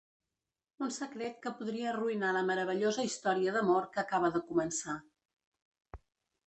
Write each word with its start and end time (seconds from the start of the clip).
Un 0.85 0.93
secret 0.95 1.37
que 1.43 1.51
podria 1.59 1.91
arruïnar 1.91 2.31
la 2.39 2.43
meravellosa 2.49 3.07
història 3.11 3.55
d'amor 3.59 3.89
que 3.97 4.03
acaba 4.07 4.35
de 4.39 4.43
començar. 4.51 5.01